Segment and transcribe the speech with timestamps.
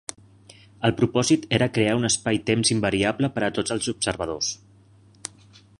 [0.87, 4.53] El propòsit era crear un espai-temps invariable per a tots els observadors.